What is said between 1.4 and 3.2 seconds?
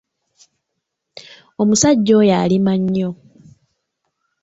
Omusajja oyo alima nnyo.